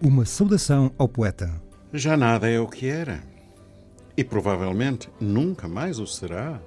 [0.00, 1.60] Uma saudação ao poeta.
[1.92, 3.20] Já nada é o que era.
[4.16, 6.60] E provavelmente nunca mais o será.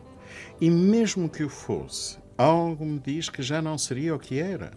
[0.59, 4.73] E mesmo que o fosse, algo me diz que já não seria o que era.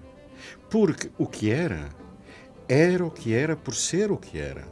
[0.71, 1.89] Porque o que era,
[2.69, 4.65] era o que era por ser o que era.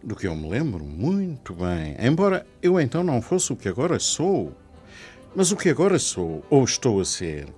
[0.00, 3.98] Do que eu me lembro muito bem, embora eu então não fosse o que agora
[3.98, 4.52] sou.
[5.34, 7.48] Mas o que agora sou, ou estou a ser,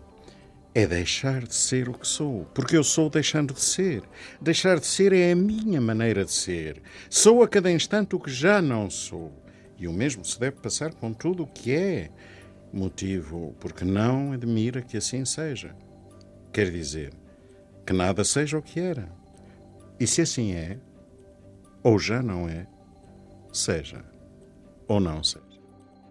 [0.74, 4.02] é deixar de ser o que sou, porque eu sou deixando de ser.
[4.40, 6.80] Deixar de ser é a minha maneira de ser.
[7.08, 9.32] Sou a cada instante o que já não sou.
[9.76, 12.10] E o mesmo se deve passar com tudo o que é.
[12.72, 15.74] Motivo porque não admira que assim seja.
[16.52, 17.12] Quer dizer,
[17.84, 19.08] que nada seja o que era.
[19.98, 20.78] E se assim é,
[21.82, 22.66] ou já não é,
[23.52, 24.04] seja
[24.86, 25.49] ou não seja.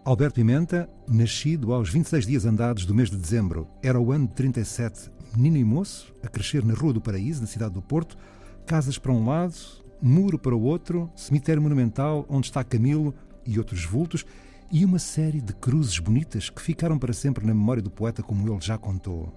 [0.09, 4.33] Alberto Pimenta, nascido aos 26 dias andados do mês de dezembro, era o ano de
[4.33, 8.17] 37, menino e moço, a crescer na Rua do Paraíso, na cidade do Porto,
[8.65, 9.53] casas para um lado,
[10.01, 13.13] muro para o outro, cemitério monumental onde está Camilo
[13.45, 14.25] e outros vultos,
[14.71, 18.51] e uma série de cruzes bonitas que ficaram para sempre na memória do poeta, como
[18.51, 19.31] ele já contou.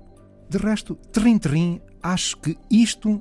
[0.48, 3.20] De resto, trim trim, acho que isto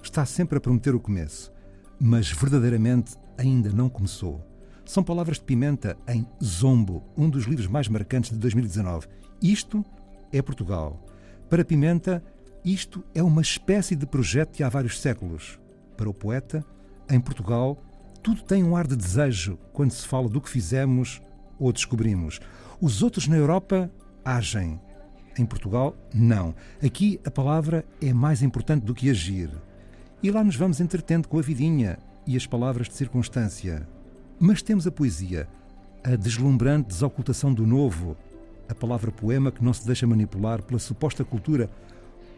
[0.00, 1.52] está sempre a prometer o começo,
[1.98, 4.55] mas verdadeiramente ainda não começou.
[4.86, 9.08] São palavras de Pimenta em Zombo, um dos livros mais marcantes de 2019.
[9.42, 9.84] Isto
[10.32, 11.04] é Portugal.
[11.50, 12.22] Para Pimenta,
[12.64, 15.58] isto é uma espécie de projeto de há vários séculos.
[15.96, 16.64] Para o poeta,
[17.10, 17.82] em Portugal,
[18.22, 21.20] tudo tem um ar de desejo quando se fala do que fizemos
[21.58, 22.38] ou descobrimos.
[22.80, 23.90] Os outros na Europa
[24.24, 24.80] agem.
[25.36, 26.54] Em Portugal, não.
[26.80, 29.50] Aqui a palavra é mais importante do que agir.
[30.22, 33.95] E lá nos vamos entretendo com a vidinha e as palavras de circunstância.
[34.38, 35.48] Mas temos a poesia,
[36.04, 38.14] a deslumbrante desocultação do novo,
[38.68, 41.70] a palavra poema que não se deixa manipular pela suposta cultura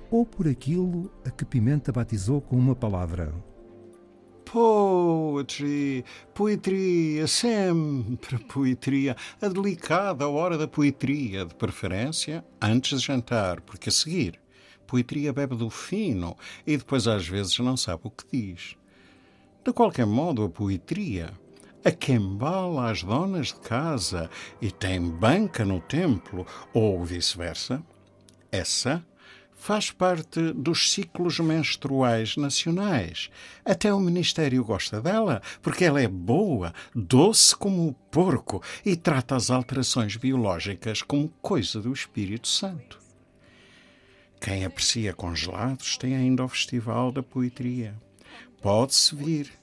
[0.09, 3.35] ou por aquilo a que Pimenta batizou com uma palavra.
[4.45, 13.89] Poetry, poetria, sempre poetria, a delicada hora da poetria, de preferência antes de jantar, porque
[13.89, 14.41] a seguir,
[14.87, 18.77] poetria bebe do fino e depois às vezes não sabe o que diz.
[19.65, 21.35] De qualquer modo, a poetria
[21.85, 24.31] a quem bala as donas de casa
[24.61, 27.83] e tem banca no templo, ou vice-versa,
[28.51, 29.05] essa
[29.59, 33.29] faz parte dos ciclos menstruais nacionais.
[33.65, 39.35] Até o Ministério gosta dela, porque ela é boa, doce como o porco e trata
[39.35, 42.99] as alterações biológicas como coisa do Espírito Santo.
[44.41, 47.97] Quem aprecia congelados tem ainda o Festival da Poetria.
[48.63, 49.58] Pode-se vir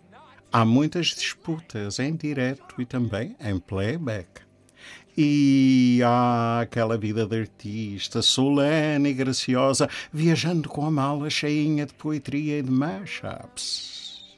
[0.58, 4.40] Há muitas disputas em direto e também em playback.
[5.18, 11.94] E há aquela vida de artista, solene e graciosa, viajando com a mala cheinha de
[11.94, 14.38] poetria e de mashups.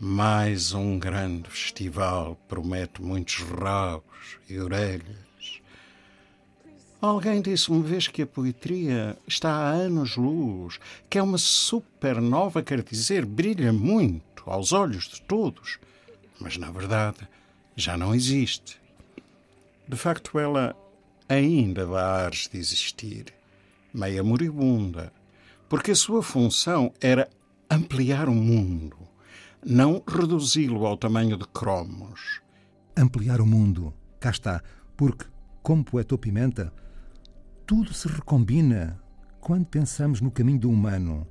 [0.00, 5.33] Mais um grande festival promete muitos rabos e orelhas.
[7.00, 10.78] Alguém disse uma vez que a poetria está há anos-luz,
[11.10, 15.78] que é uma supernova, quer dizer, brilha muito aos olhos de todos,
[16.40, 17.28] mas na verdade
[17.76, 18.80] já não existe.
[19.86, 20.74] De facto, ela
[21.28, 23.26] ainda dá ares de existir,
[23.92, 25.12] meia moribunda,
[25.68, 27.28] porque a sua função era
[27.70, 28.96] ampliar o mundo,
[29.64, 32.40] não reduzi-lo ao tamanho de cromos.
[32.96, 34.62] Ampliar o mundo, cá está,
[34.96, 35.26] porque,
[35.62, 36.72] como poeta Pimenta,
[37.66, 39.00] tudo se recombina
[39.40, 41.26] quando pensamos no caminho do humano.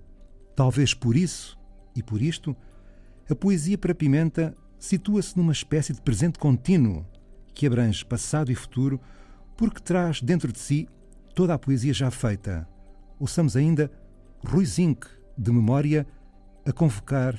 [0.56, 1.58] Talvez por isso
[1.96, 2.56] e por isto
[3.30, 7.06] a poesia para Pimenta situa-se numa espécie de presente contínuo
[7.54, 9.00] que abrange passado e futuro,
[9.56, 10.88] porque traz dentro de si
[11.36, 12.68] toda a poesia já feita.
[13.20, 13.92] Ouçamos ainda
[14.46, 15.08] Rui Zinck,
[15.38, 16.06] de memória,
[16.66, 17.38] a convocar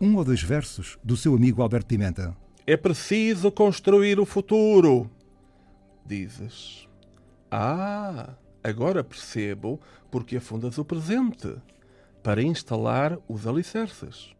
[0.00, 2.36] um ou dois versos do seu amigo Alberto Pimenta.
[2.66, 5.10] É preciso construir o futuro,
[6.06, 6.87] dizes.
[7.50, 11.56] Ah, agora percebo porque afundas o presente
[12.22, 14.34] para instalar os alicerces.